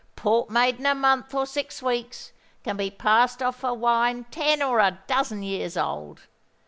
[0.15, 2.31] Port made in a month or six weeks
[2.63, 6.21] can be passed off for wine ten or a dozen years old.